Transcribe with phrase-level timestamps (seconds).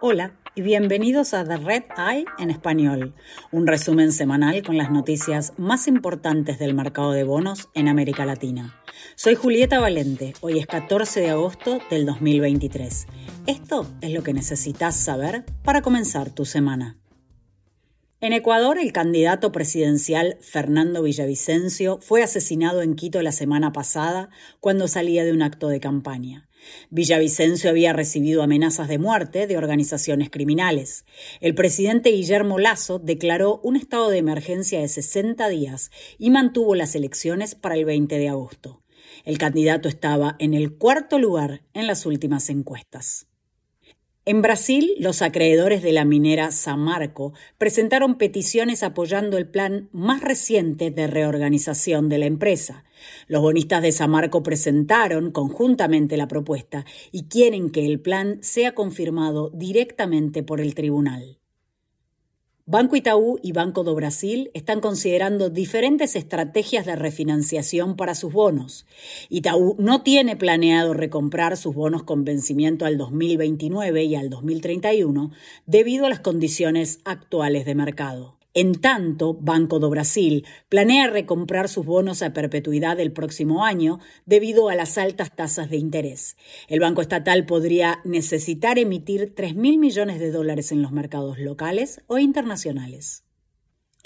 [0.00, 3.14] Hola y bienvenidos a The Red Eye en español,
[3.50, 8.74] un resumen semanal con las noticias más importantes del mercado de bonos en América Latina.
[9.16, 13.06] Soy Julieta Valente, hoy es 14 de agosto del 2023.
[13.46, 16.96] Esto es lo que necesitas saber para comenzar tu semana.
[18.24, 24.30] En Ecuador, el candidato presidencial Fernando Villavicencio fue asesinado en Quito la semana pasada
[24.60, 26.48] cuando salía de un acto de campaña.
[26.88, 31.04] Villavicencio había recibido amenazas de muerte de organizaciones criminales.
[31.42, 36.94] El presidente Guillermo Lazo declaró un estado de emergencia de 60 días y mantuvo las
[36.94, 38.80] elecciones para el 20 de agosto.
[39.26, 43.26] El candidato estaba en el cuarto lugar en las últimas encuestas.
[44.26, 50.90] En Brasil, los acreedores de la minera Samarco presentaron peticiones apoyando el plan más reciente
[50.90, 52.84] de reorganización de la empresa.
[53.26, 59.50] Los bonistas de Samarco presentaron conjuntamente la propuesta y quieren que el plan sea confirmado
[59.50, 61.43] directamente por el tribunal.
[62.66, 68.86] Banco Itaú y Banco do Brasil están considerando diferentes estrategias de refinanciación para sus bonos.
[69.28, 75.30] Itaú no tiene planeado recomprar sus bonos con vencimiento al 2029 y al 2031
[75.66, 78.38] debido a las condiciones actuales de mercado.
[78.54, 84.68] En tanto, Banco do Brasil planea recomprar sus bonos a perpetuidad el próximo año debido
[84.68, 86.36] a las altas tasas de interés.
[86.68, 92.18] El Banco Estatal podría necesitar emitir 3.000 millones de dólares en los mercados locales o
[92.18, 93.23] internacionales.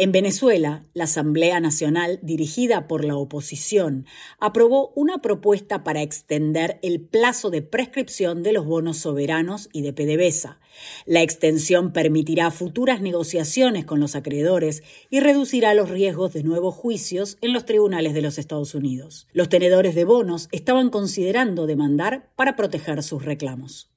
[0.00, 4.06] En Venezuela, la Asamblea Nacional, dirigida por la oposición,
[4.38, 9.92] aprobó una propuesta para extender el plazo de prescripción de los bonos soberanos y de
[9.92, 10.60] PDVSA.
[11.04, 17.36] La extensión permitirá futuras negociaciones con los acreedores y reducirá los riesgos de nuevos juicios
[17.40, 19.26] en los tribunales de los Estados Unidos.
[19.32, 23.90] Los tenedores de bonos estaban considerando demandar para proteger sus reclamos.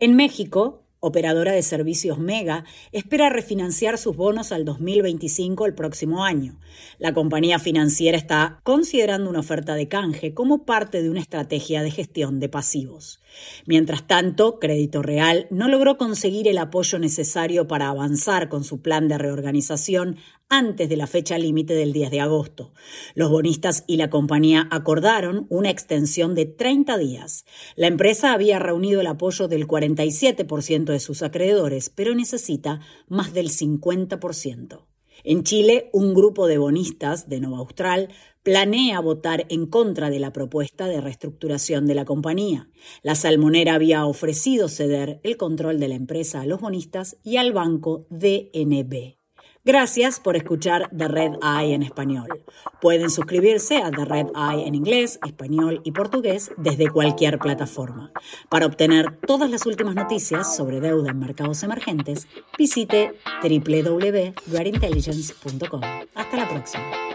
[0.00, 6.58] En México, operadora de servicios Mega, espera refinanciar sus bonos al 2025 el próximo año.
[6.98, 11.90] La compañía financiera está considerando una oferta de canje como parte de una estrategia de
[11.90, 13.20] gestión de pasivos.
[13.66, 19.08] Mientras tanto, Crédito Real no logró conseguir el apoyo necesario para avanzar con su plan
[19.08, 20.16] de reorganización
[20.50, 22.72] antes de la fecha límite del 10 de agosto.
[23.14, 27.44] Los bonistas y la compañía acordaron una extensión de 30 días.
[27.76, 33.48] La empresa había reunido el apoyo del 47% de sus acreedores, pero necesita más del
[33.50, 34.86] 50%.
[35.22, 38.08] En Chile, un grupo de bonistas de Nova Austral
[38.42, 42.68] planea votar en contra de la propuesta de reestructuración de la compañía.
[43.02, 47.52] La salmonera había ofrecido ceder el control de la empresa a los bonistas y al
[47.52, 49.19] banco DNB.
[49.62, 52.42] Gracias por escuchar The Red Eye en español.
[52.80, 58.10] Pueden suscribirse a The Red Eye en inglés, español y portugués desde cualquier plataforma.
[58.48, 62.26] Para obtener todas las últimas noticias sobre deuda en mercados emergentes,
[62.56, 63.12] visite
[63.42, 65.82] www.redintelligence.com.
[66.14, 67.09] Hasta la próxima.